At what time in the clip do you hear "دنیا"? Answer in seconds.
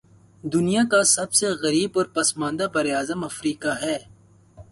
0.43-0.81